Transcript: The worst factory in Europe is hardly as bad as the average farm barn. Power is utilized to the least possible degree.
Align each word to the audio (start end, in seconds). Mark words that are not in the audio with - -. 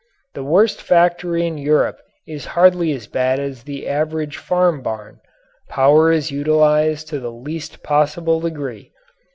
The 0.33 0.43
worst 0.43 0.81
factory 0.81 1.45
in 1.45 1.59
Europe 1.59 1.99
is 2.25 2.43
hardly 2.57 2.91
as 2.91 3.05
bad 3.05 3.39
as 3.39 3.61
the 3.61 3.87
average 3.87 4.35
farm 4.37 4.81
barn. 4.81 5.19
Power 5.69 6.11
is 6.11 6.31
utilized 6.31 7.07
to 7.09 7.19
the 7.19 7.29
least 7.31 7.83
possible 7.83 8.39
degree. 8.39 8.91